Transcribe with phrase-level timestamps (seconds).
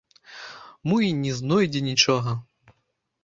[0.91, 2.31] Мо й не знойдзе нічога?